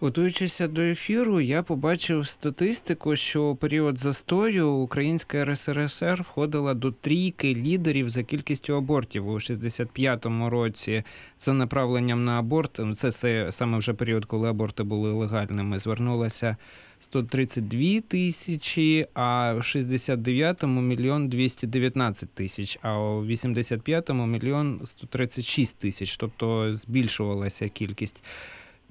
Готуючися 0.00 0.68
до 0.68 0.80
ефіру, 0.80 1.40
я 1.40 1.62
побачив 1.62 2.26
статистику, 2.26 3.16
що 3.16 3.44
у 3.44 3.56
період 3.56 3.98
застою 3.98 4.70
Українська 4.70 5.44
РСРСР 5.44 6.22
входила 6.22 6.74
до 6.74 6.92
трійки 6.92 7.54
лідерів 7.54 8.10
за 8.10 8.22
кількістю 8.22 8.76
абортів 8.76 9.28
у 9.28 9.34
65-му 9.34 10.50
році 10.50 11.02
за 11.38 11.52
направленням 11.52 12.24
на 12.24 12.38
аборт. 12.38 12.80
Ну, 12.84 12.94
Це 12.94 13.46
саме 13.52 13.78
вже 13.78 13.94
період, 13.94 14.24
коли 14.24 14.48
аборти 14.48 14.82
були 14.82 15.12
легальними. 15.12 15.78
Звернулося 15.78 16.56
132 17.00 18.00
тисячі, 18.00 19.06
а 19.14 19.52
в 19.52 19.58
69-му 19.58 20.80
мільйон 20.80 21.28
219 21.28 22.30
тисяч, 22.30 22.78
а 22.82 22.98
у 22.98 23.24
85-му 23.24 24.26
мільйон 24.26 24.80
136 24.84 25.78
тисяч, 25.78 26.16
тобто 26.16 26.76
збільшувалася 26.76 27.68
кількість. 27.68 28.22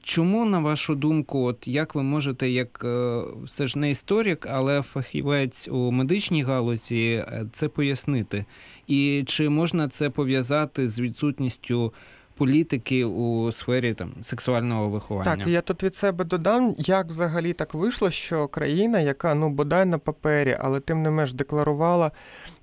Чому, 0.08 0.46
на 0.46 0.60
вашу 0.60 0.96
думку, 0.96 1.44
от 1.44 1.68
як 1.68 1.96
ви 1.96 2.04
можете, 2.04 2.50
як 2.50 2.82
е, 2.84 3.22
все 3.44 3.68
ж 3.68 3.80
не 3.80 3.92
історик, 3.92 4.48
але 4.52 4.82
фахівець 4.82 5.68
у 5.68 5.92
медичній 5.92 6.44
галузі, 6.44 7.12
е, 7.12 7.46
це 7.54 7.68
пояснити? 7.68 8.46
І 8.88 9.24
чи 9.26 9.50
можна 9.50 9.88
це 9.88 10.10
пов'язати 10.10 10.88
з 10.88 11.00
відсутністю 11.00 11.94
політики 12.38 13.06
у 13.06 13.52
сфері 13.52 13.94
там 13.94 14.12
сексуального 14.22 14.90
виховання? 14.90 15.36
Так, 15.38 15.48
я 15.48 15.62
тут 15.62 15.84
від 15.84 15.96
себе 15.96 16.24
додам, 16.24 16.76
як 16.78 17.08
взагалі 17.08 17.54
так 17.54 17.74
вийшло, 17.74 18.12
що 18.12 18.48
країна, 18.48 19.00
яка 19.00 19.36
ну 19.36 19.50
бодай 19.50 19.86
на 19.86 19.98
папері, 19.98 20.58
але 20.60 20.80
тим 20.80 21.02
не 21.02 21.10
менш 21.10 21.34
декларувала 21.34 22.12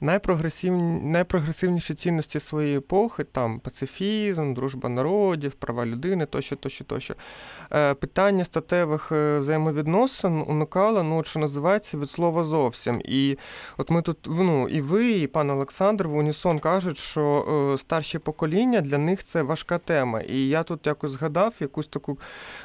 найпрогресивні, 0.00 1.00
найпрогресивніші 1.00 1.94
цінності 1.94 2.40
своєї 2.40 2.78
епохи, 2.78 3.24
там 3.24 3.60
пацифізм, 3.60 4.54
дружба 4.54 4.88
народів, 4.88 5.52
права 5.52 5.86
людини, 5.86 6.26
тощо, 6.26 6.56
тощо, 6.56 6.84
тощо. 6.84 7.14
Е, 7.72 7.94
питання 7.94 8.44
статевих 8.44 9.12
е, 9.12 9.38
взаємовідносин 9.38 10.44
уникало, 10.46 11.02
ну, 11.02 11.24
що 11.24 11.40
називається, 11.40 11.98
від 11.98 12.10
слова 12.10 12.44
зовсім. 12.44 13.00
І 13.04 13.38
от 13.76 13.90
ми 13.90 14.02
тут, 14.02 14.18
ну, 14.26 14.68
і 14.68 14.80
ви, 14.80 15.10
і 15.10 15.26
пан 15.26 15.50
Олександр 15.50 16.06
в 16.06 16.16
унісон 16.16 16.58
кажуть, 16.58 16.98
що 16.98 17.46
е, 17.74 17.78
старші 17.78 18.18
покоління 18.18 18.80
для 18.80 18.98
них 18.98 19.24
це 19.24 19.42
важке. 19.42 19.63
Важка 19.64 19.78
тема. 19.78 20.20
І 20.20 20.48
я 20.48 20.62
тут 20.62 20.86
якось 20.86 21.10
згадав 21.10 21.54
якусь 21.60 21.86
таку 21.86 22.18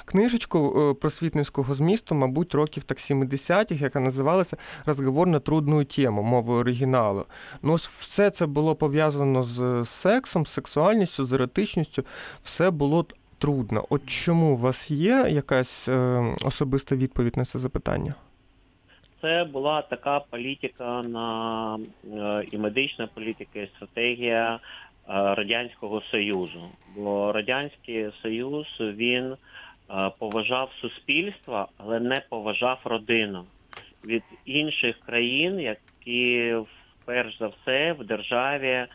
книжечку 0.05 0.91
е, 0.91 0.93
просвітницького 0.93 1.73
змісту, 1.73 2.15
мабуть, 2.15 2.55
років 2.55 2.83
так 2.83 2.97
70-х, 2.97 3.81
яка 3.81 3.99
називалася 3.99 4.57
Розговор 4.85 5.27
на 5.27 5.39
трудну 5.39 5.83
тему 5.83 6.23
мовою 6.23 6.59
оригіналу. 6.59 7.25
Ну, 7.61 7.75
все 7.75 8.29
це 8.29 8.45
було 8.45 8.75
пов'язано 8.75 9.43
з 9.43 9.85
сексом, 9.85 10.45
з 10.45 10.49
сексуальністю, 10.49 11.25
з 11.25 11.33
еротичністю. 11.33 12.03
Все 12.43 12.71
було 12.71 13.05
трудно. 13.37 13.85
От 13.89 14.05
чому 14.05 14.53
у 14.53 14.57
вас 14.57 14.91
є 14.91 15.27
якась 15.29 15.87
е, 15.89 16.21
особиста 16.45 16.95
відповідь 16.95 17.37
на 17.37 17.45
це 17.45 17.59
запитання? 17.59 18.15
Це 19.21 19.43
була 19.53 19.81
така 19.81 20.19
політика 20.19 21.01
на 21.01 21.79
е, 22.13 22.45
і 22.51 22.57
медична 22.57 23.07
політика, 23.07 23.59
і 23.59 23.69
стратегія 23.75 24.59
Радянського 25.09 26.01
Союзу. 26.01 26.69
Бо 26.95 27.31
Радянський 27.31 28.09
Союз 28.21 28.67
він 28.79 29.33
е, 29.33 29.37
поважав 30.19 30.71
суспільство, 30.81 31.67
але 31.77 31.99
не 31.99 32.21
поважав 32.29 32.79
родину. 32.83 33.45
Від 34.05 34.23
інших 34.45 34.99
країн, 35.05 35.59
які 35.59 36.55
перш 37.05 37.39
за 37.39 37.47
все 37.47 37.93
в 37.93 38.05
державі 38.05 38.67
е, 38.67 38.87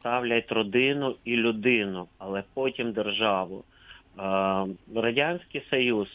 ставлять 0.00 0.52
родину 0.52 1.14
і 1.24 1.36
людину, 1.36 2.08
але 2.18 2.42
потім 2.54 2.92
державу. 2.92 3.64
Е, 3.64 4.22
Радянський 4.94 5.62
Союз 5.70 6.08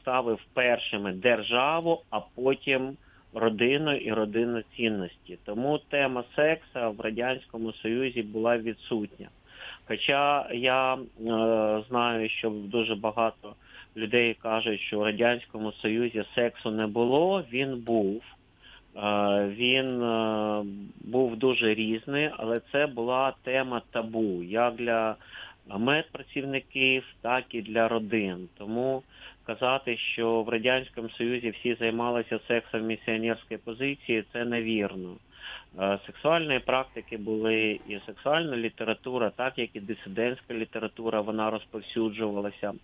ставив 0.00 0.40
першими 0.54 1.12
державу, 1.12 2.02
а 2.10 2.20
потім 2.20 2.96
родину 3.34 3.96
і 3.96 4.12
родинну 4.12 4.62
цінності. 4.76 5.38
Тому 5.44 5.78
тема 5.78 6.24
секса 6.36 6.88
в 6.88 7.00
радянському 7.00 7.72
союзі 7.72 8.22
була 8.22 8.58
відсутня. 8.58 9.28
Хоча 9.88 10.48
я 10.52 10.94
е, 10.94 10.98
знаю, 11.88 12.28
що 12.28 12.50
дуже 12.50 12.94
багато 12.94 13.54
людей 13.96 14.34
кажуть, 14.34 14.80
що 14.80 14.98
в 14.98 15.02
радянському 15.02 15.72
союзі 15.72 16.24
сексу 16.34 16.70
не 16.70 16.86
було, 16.86 17.44
він 17.52 17.76
був. 17.76 18.22
Е, 18.96 19.00
він 19.56 20.02
е, 20.02 20.64
був 21.00 21.36
дуже 21.36 21.74
різний, 21.74 22.30
але 22.36 22.60
це 22.72 22.86
була 22.86 23.32
тема 23.42 23.82
табу 23.90 24.42
як 24.42 24.74
для 24.74 25.16
медпрацівників, 25.78 27.04
так 27.20 27.44
і 27.50 27.62
для 27.62 27.88
родин. 27.88 28.48
Тому 28.58 29.02
казати, 29.46 29.96
що 29.96 30.42
в 30.42 30.48
радянському 30.48 31.10
союзі 31.10 31.50
всі 31.50 31.74
займалися 31.74 32.40
сексом 32.48 32.80
в 32.80 32.84
місіонерській 32.84 33.56
позиції, 33.56 34.24
це 34.32 34.44
невірно. 34.44 35.16
Е, 35.80 35.98
Сексуальні 36.06 36.58
практики 36.58 37.16
були 37.16 37.80
і 37.88 37.98
сексуальна 38.06 38.56
література, 38.56 39.30
так 39.30 39.58
як 39.58 39.76
і 39.76 39.80
дисидентська 39.80 40.54
література, 40.54 41.20
вона 41.20 41.50
розповсюджувалася 41.50 42.72
е, 42.72 42.74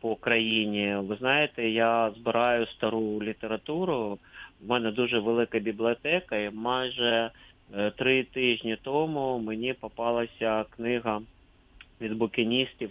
по 0.00 0.16
країні. 0.16 0.96
Ви 0.96 1.16
знаєте, 1.16 1.70
я 1.70 2.10
збираю 2.16 2.66
стару 2.66 3.22
літературу. 3.22 4.18
В 4.60 4.70
мене 4.70 4.90
дуже 4.90 5.18
велика 5.18 5.58
бібліотека, 5.58 6.36
і 6.36 6.50
майже 6.50 7.30
е, 7.74 7.90
три 7.90 8.24
тижні 8.24 8.76
тому 8.82 9.38
мені 9.38 9.72
попалася 9.72 10.64
книга 10.76 11.20
від 12.00 12.14
букіністів 12.14 12.90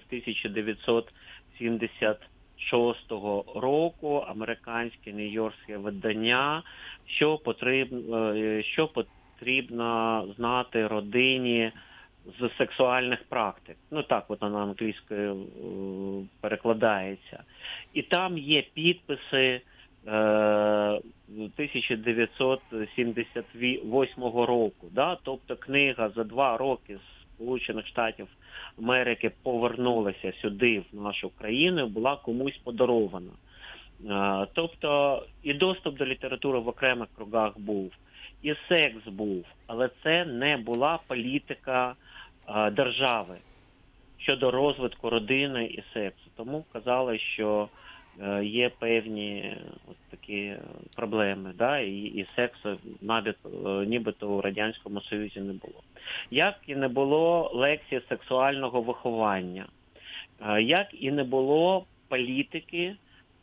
1976 1.67 3.12
року, 3.55 4.25
американське 4.27 5.12
нью-йоркське 5.12 5.77
видання, 5.77 6.63
що 7.05 7.38
потрібно, 7.38 8.36
е, 8.36 8.63
що 8.63 8.88
потрібно 8.88 10.27
знати 10.36 10.88
родині 10.88 11.72
з 12.39 12.50
сексуальних 12.58 13.24
практик. 13.29 13.77
Ну 13.91 14.03
так, 14.03 14.29
вона 14.29 14.63
англійською 14.63 15.34
е, 15.34 15.38
перекладається. 16.41 17.43
І 17.93 18.01
там 18.01 18.38
є 18.38 18.63
підписи. 18.74 19.62
е, 20.08 21.00
1978 21.34 24.24
року, 24.24 24.88
да, 24.91 25.17
тобто 25.24 25.55
книга 25.55 26.10
за 26.10 26.24
два 26.24 26.58
роки 26.58 26.98
з 26.98 27.00
Сполучених 27.35 27.87
Штатів 27.87 28.27
Америки 28.79 29.31
повернулася 29.43 30.33
сюди, 30.41 30.83
в 30.93 31.01
нашу 31.01 31.29
країну, 31.29 31.87
була 31.87 32.15
комусь 32.15 32.57
подарована. 32.63 33.31
Е, 34.09 34.47
Тобто 34.53 35.23
і 35.43 35.53
доступ 35.53 35.97
до 35.97 36.05
літератури 36.05 36.59
в 36.59 36.67
окремих 36.67 37.07
кругах 37.15 37.59
був, 37.59 37.91
і 38.43 38.53
секс 38.69 39.07
був, 39.07 39.45
але 39.67 39.89
це 40.03 40.25
не 40.25 40.57
була 40.57 40.99
політика 41.07 41.95
е, 42.47 42.71
держави 42.71 43.37
щодо 44.17 44.51
розвитку 44.51 45.09
родини 45.09 45.65
і 45.65 45.83
сексу. 45.93 46.29
Тому 46.35 46.65
казали, 46.73 47.19
що 47.19 47.69
є 48.43 48.69
певні 48.80 49.58
от 49.88 49.95
такі 50.10 50.56
проблеми, 50.95 51.54
да, 51.58 51.80
і, 51.80 51.97
і 51.97 52.26
сексу 52.36 52.78
навіть 53.02 53.36
е, 53.45 53.67
нібито 53.67 54.30
у 54.30 54.41
радянському 54.41 55.02
союзі 55.02 55.39
не 55.39 55.54
було. 55.54 55.84
Як 56.32 56.56
і 56.67 56.76
не 56.76 56.88
було 56.88 57.52
лекції 57.54 58.02
сексуального 58.10 58.82
виховання, 58.82 59.65
е, 60.41 60.62
як 60.62 60.88
і 60.93 61.12
не 61.12 61.23
було 61.23 61.86
політики 62.08 62.95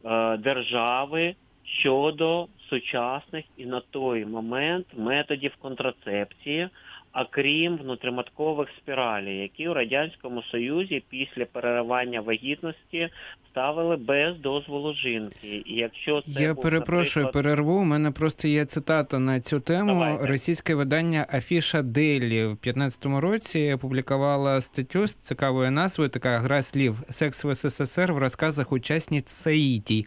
е, 0.04 0.37
держави 0.37 1.35
щодо 1.64 2.48
сучасних 2.68 3.44
і 3.56 3.66
на 3.66 3.80
той 3.80 4.26
момент 4.26 4.87
методів 4.96 5.56
контрацепції, 5.56 6.68
а 7.12 7.24
крім 7.24 7.76
внутриматкових 7.76 8.68
спіралей, 8.78 9.38
які 9.38 9.68
у 9.68 9.74
радянському 9.74 10.42
союзі 10.42 11.02
після 11.10 11.44
переривання 11.44 12.20
вагітності 12.20 13.08
ставили 13.50 13.96
без 13.96 14.38
дозволу 14.38 14.94
жінки. 14.94 15.62
І 15.66 15.74
якщо 15.74 16.22
це 16.22 16.42
Я 16.42 16.54
був, 16.54 16.62
перепрошую, 16.62 17.24
наприклад, 17.24 17.44
перерву. 17.44 17.80
У 17.80 17.84
мене 17.84 18.10
просто 18.10 18.48
є 18.48 18.64
цитата 18.64 19.18
на 19.18 19.40
цю 19.40 19.60
тему. 19.60 19.92
Давайте. 19.92 20.26
Російське 20.26 20.74
видання 20.74 21.26
Афіша 21.32 21.82
Дейлі 21.82 22.44
в 22.44 22.52
15-му 22.52 23.20
році 23.20 23.72
опублікувала 23.74 24.60
статтю 24.60 25.06
з 25.06 25.14
цікавою 25.14 25.70
назвою 25.70 26.10
така 26.10 26.38
гра 26.38 26.62
слів 26.62 27.02
Секс 27.08 27.44
в 27.44 27.54
СССР 27.54 28.12
в 28.12 28.18
розказах 28.18 28.72
учасниць 28.72 29.30
Саїтій. 29.30 30.06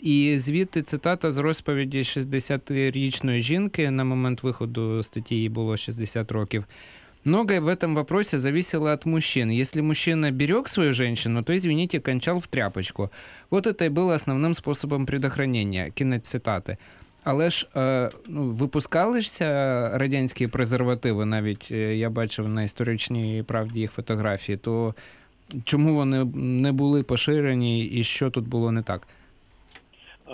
І 0.00 0.38
звідти 0.38 0.82
цитата 0.82 1.32
з 1.32 1.38
розповіді 1.38 1.98
60-річної 1.98 3.40
жінки 3.40 3.90
на 3.90 4.04
момент 4.04 4.42
виходу 4.42 5.02
статті 5.02 5.34
їй 5.34 5.48
було 5.48 5.76
60 5.76 6.32
років. 6.32 6.64
Многое 7.26 7.60
в 7.60 7.68
этом 7.68 7.94
вопросе 7.94 8.38
зависело 8.38 8.90
от 8.90 9.06
мужчин. 9.06 9.50
Если 9.50 9.80
мужчина 9.80 10.30
берег 10.30 10.68
свою 10.68 10.94
женщину, 10.94 11.42
то, 11.42 11.54
извините, 11.54 12.00
кончал 12.00 12.38
в 12.38 12.46
тряпочку. 12.46 13.10
Вот 13.50 13.66
это 13.66 13.86
и 13.86 13.88
было 13.88 14.14
основним 14.14 14.54
способом 14.54 15.06
предохранення. 15.06 15.90
Кінець 15.90 16.28
цитати. 16.28 16.76
Але 17.24 17.50
ж 17.50 17.68
е, 17.76 18.10
ну, 18.28 18.50
випускалися 18.50 19.44
радянські 19.94 20.46
презервативи, 20.46 21.24
навіть 21.24 21.68
е, 21.70 21.96
я 21.96 22.10
бачив 22.10 22.48
на 22.48 22.62
історичній 22.62 23.44
правді 23.46 23.80
їх 23.80 23.92
фотографії, 23.92 24.58
то 24.58 24.94
чому 25.64 25.94
вони 25.94 26.24
не 26.34 26.72
були 26.72 27.02
поширені 27.02 27.84
і 27.84 28.04
що 28.04 28.30
тут 28.30 28.48
було 28.48 28.72
не 28.72 28.82
так? 28.82 29.08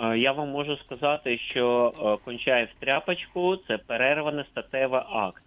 Е, 0.02 0.18
Я 0.18 0.32
вам 0.32 0.48
можу 0.48 0.76
сказати, 0.76 1.38
що 1.38 1.92
е, 1.98 2.24
кончай 2.24 2.64
в 2.64 2.80
тряпочку 2.80 3.56
це 3.56 3.78
перерваний 3.78 4.44
статевий 4.50 5.00
акт. 5.12 5.42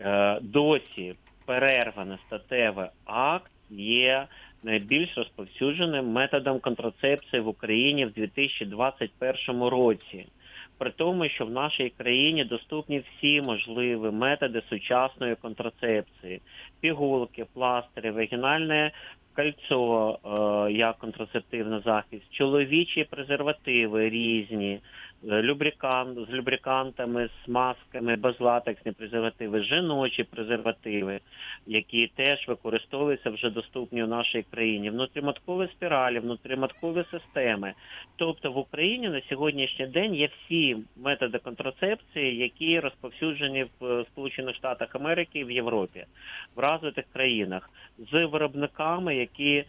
Е, 0.00 0.38
Досі 0.42 1.14
перерваний 1.46 2.18
статевий 2.26 2.86
акт 3.04 3.50
є 3.70 4.26
найбільш 4.62 5.16
розповсюдженим 5.16 6.06
методом 6.06 6.60
контрацепції 6.60 7.42
в 7.42 7.48
Україні 7.48 8.06
в 8.06 8.12
2021 8.12 9.62
році. 9.62 10.26
При 10.78 10.90
тому, 10.90 11.28
що 11.28 11.46
в 11.46 11.50
нашій 11.50 11.92
країні 11.98 12.44
доступні 12.44 12.98
всі 12.98 13.40
можливі 13.40 14.10
методи 14.10 14.62
сучасної 14.68 15.34
контрацепції: 15.34 16.40
пігулки, 16.80 17.46
пластири, 17.54 18.10
вагінальне 18.10 18.92
кольцо 19.36 20.18
е, 20.68 20.72
як 20.72 20.98
контрацептивний 20.98 21.80
захист, 21.84 22.24
чоловічі 22.30 23.04
презервативи 23.04 24.08
різні, 24.08 24.80
любрикант 25.26 26.18
з 26.30 26.32
любрикантами, 26.32 27.28
з 27.28 27.48
масками, 27.48 28.16
безлатексні 28.16 28.92
презервативи, 28.92 29.62
жіночі 29.62 30.24
презервативи, 30.24 31.20
які 31.66 32.06
теж 32.06 32.48
використовуються 32.48 33.30
вже 33.30 33.50
доступні 33.50 34.02
в 34.02 34.08
нашій 34.08 34.44
країні, 34.50 34.90
внутріматкові 34.90 35.68
спіралі, 35.68 36.18
внутріматкові 36.18 37.04
системи. 37.10 37.72
Тобто 38.16 38.52
в 38.52 38.58
Україні 38.58 39.08
на 39.08 39.22
сьогоднішній 39.28 39.86
день 39.86 40.14
є 40.14 40.28
всі 40.38 40.76
методи 40.96 41.38
контрацепції, 41.38 42.36
які 42.36 42.80
розповсюджені 42.80 43.66
в 43.80 43.86
е, 43.86 44.04
Сполучених 44.04 44.56
Штатах 44.56 44.94
Америки 44.94 45.38
і 45.38 45.44
в 45.44 45.50
Європі, 45.50 46.04
в 46.56 46.60
розвитих 46.60 47.04
країнах 47.12 47.70
з 47.98 48.26
виробниками, 48.26 49.16
які 49.16 49.54
е, 49.54 49.66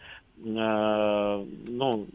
ну 1.68 2.06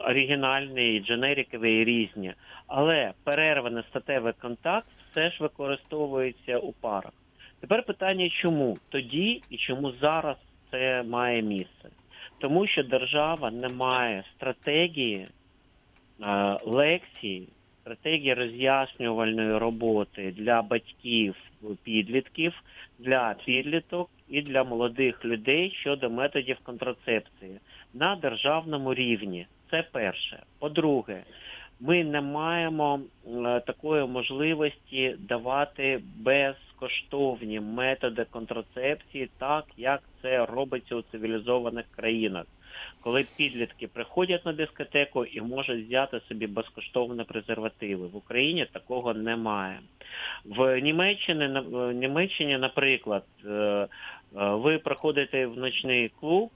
оригінальні, 0.00 1.00
дженерікові 1.00 1.84
різні. 1.84 2.34
Але 2.66 3.12
перерваний 3.24 3.82
статевий 3.90 4.32
контакт 4.40 4.88
все 5.10 5.30
ж 5.30 5.36
використовується 5.40 6.58
у 6.58 6.72
парах. 6.72 7.12
Тепер 7.60 7.82
питання, 7.82 8.28
чому 8.28 8.78
тоді 8.88 9.42
і 9.50 9.56
чому 9.56 9.92
зараз 10.00 10.36
це 10.70 11.02
має 11.02 11.42
місце? 11.42 11.88
Тому 12.38 12.66
що 12.66 12.82
держава 12.82 13.50
не 13.50 13.68
має 13.68 14.24
стратегії 14.36 15.28
лекцій, 16.64 17.48
стратегії 17.80 18.34
роз'яснювальної 18.34 19.58
роботи 19.58 20.34
для 20.36 20.62
батьків 20.62 21.34
підлітків, 21.84 22.62
для 22.98 23.34
підліток 23.44 24.10
і 24.28 24.42
для 24.42 24.64
молодих 24.64 25.24
людей 25.24 25.70
щодо 25.80 26.10
методів 26.10 26.56
контрацепції 26.62 27.58
на 27.94 28.16
державному 28.16 28.94
рівні. 28.94 29.46
Це 29.70 29.84
перше. 29.92 30.42
По-друге, 30.58 31.22
ми 31.80 32.04
не 32.04 32.20
маємо 32.20 33.00
е, 33.26 33.60
такої 33.60 34.06
можливості 34.06 35.16
давати 35.18 36.00
безкоштовні 36.16 37.60
методи 37.60 38.26
контрацепції, 38.30 39.30
так 39.38 39.64
як 39.76 40.02
це 40.22 40.46
робиться 40.46 40.96
у 40.96 41.02
цивілізованих 41.02 41.84
країнах. 41.96 42.44
Коли 43.00 43.26
підлітки 43.36 43.86
приходять 43.86 44.46
на 44.46 44.52
дискотеку 44.52 45.24
і 45.24 45.40
можуть 45.40 45.86
взяти 45.86 46.20
собі 46.28 46.46
безкоштовні 46.46 47.24
презервативи. 47.24 48.06
В 48.06 48.16
Україні 48.16 48.66
такого 48.72 49.14
немає. 49.14 49.80
В 50.44 50.80
Німеччині, 50.80 51.60
в 51.66 51.92
Німеччині, 51.92 52.58
наприклад, 52.58 53.24
е, 53.44 53.50
е, 53.50 53.88
ви 54.32 54.78
приходите 54.78 55.46
в 55.46 55.58
ночний 55.58 56.08
клуб, 56.20 56.50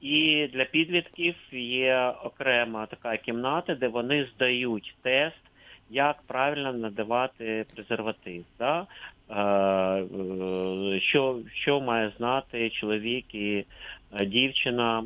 І 0.00 0.48
для 0.52 0.64
підлітків 0.64 1.34
є 1.52 2.12
окрема 2.24 2.86
така 2.86 3.16
кімната, 3.16 3.74
де 3.74 3.88
вони 3.88 4.28
здають 4.34 4.94
тест, 5.02 5.42
як 5.90 6.22
правильно 6.26 6.72
надавати 6.72 7.66
презерватив. 7.74 8.44
Да? 8.58 8.86
Е, 9.30 9.40
е, 9.40 11.00
Що, 11.00 11.38
що 11.54 11.80
має 11.80 12.12
знати 12.18 12.70
чоловік 12.70 13.34
і 13.34 13.64
е, 14.12 14.26
дівчина 14.26 15.04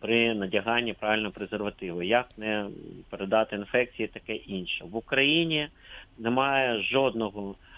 при 0.00 0.34
надяганні 0.34 0.92
правильного 0.92 1.32
презервативу, 1.32 2.02
як 2.02 2.28
не 2.36 2.66
передати 3.10 3.56
інфекції, 3.56 4.08
таке 4.08 4.34
інше. 4.34 4.84
В 4.84 4.96
Україні 4.96 5.68
немає 6.18 6.82
жодного 6.82 7.50
е, 7.50 7.75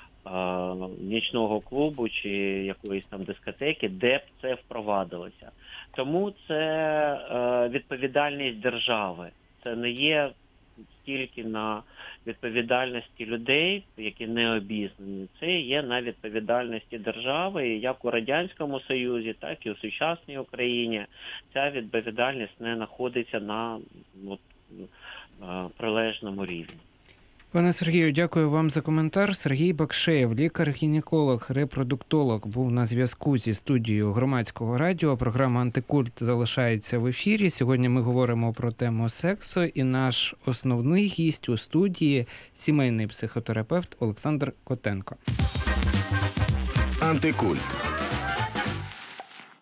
нічного 1.01 1.61
клубу 1.61 2.09
чи 2.09 2.29
якоїсь 2.65 3.05
там 3.11 3.25
дискотеки, 3.25 3.89
де 3.89 4.19
б 4.19 4.21
це 4.43 4.55
впровадилося. 4.55 5.51
Тому 5.95 6.33
це 6.49 6.55
е, 6.55 7.69
відповідальність 7.69 8.61
держави. 8.61 9.31
Це 9.63 9.77
не 9.77 9.91
є 9.91 10.31
стільки 11.03 11.45
на 11.45 11.83
відповідальності 12.27 13.27
людей, 13.27 13.85
які 13.97 14.27
не 14.27 14.57
обізнані. 14.57 15.29
Це 15.41 15.61
є 15.61 15.83
на 15.83 16.03
відповідальності 16.03 16.99
держави, 16.99 17.69
як 17.69 18.05
у 18.05 18.11
радянському 18.11 18.81
союзі, 18.81 19.35
так 19.39 19.67
і 19.67 19.71
у 19.71 19.77
сучасній 19.77 20.39
Україні. 20.39 21.07
Ця 21.53 21.71
відповідальність 21.71 22.61
не 22.61 22.77
знаходиться 22.77 23.41
на 23.41 23.79
от, 24.29 24.41
е, 25.43 25.69
прилежному 25.77 26.47
рівні. 26.47 26.88
Пане 27.53 27.73
Сергію, 27.73 28.13
дякую 28.13 28.51
вам 28.51 28.71
за 28.71 28.81
коментар. 28.81 29.37
Сергій 29.37 29.73
Бакшеєв, 29.73 30.35
лікар-гінеколог, 30.35 31.47
репродуктолог, 31.49 32.47
був 32.47 32.73
на 32.73 32.87
зв'язку 32.87 33.39
зі 33.39 33.55
студією 33.55 34.13
громадського 34.13 34.79
радіо. 34.79 35.17
Програма 35.17 35.61
Антикульт 35.61 36.13
залишається 36.17 36.99
в 36.99 37.07
ефірі. 37.07 37.51
Сьогодні 37.51 37.89
ми 37.89 38.01
говоримо 38.01 38.53
про 38.53 38.73
тему 38.73 39.09
сексу, 39.09 39.65
і 39.65 39.83
наш 39.83 40.35
основний 40.47 41.07
гість 41.07 41.49
у 41.49 41.59
студії 41.59 42.27
сімейний 42.55 43.07
психотерапевт 43.07 43.97
Олександр 44.01 44.53
Котенко. 44.65 45.17
Антикульт 47.01 47.98